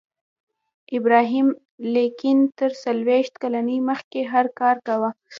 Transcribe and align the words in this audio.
ابراهم 0.97 1.47
لینکن 1.93 2.37
تر 2.59 2.71
څلویښت 2.83 3.33
کلنۍ 3.41 3.79
مخکې 3.89 4.19
هر 4.31 4.45
کار 4.59 4.75
کاوه 4.87 5.09